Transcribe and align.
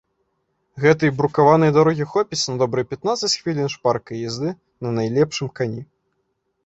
Гэтай 0.83 1.11
брукаванай 1.17 1.71
дарогі 1.75 2.07
хопіць 2.15 2.41
на 2.51 2.55
добрыя 2.63 2.89
пятнаццаць 2.93 3.31
хвілін 3.41 3.67
шпаркай 3.75 4.17
язды 4.29 4.49
на 4.87 4.99
найлепшым 5.01 5.47
кані. 5.61 5.81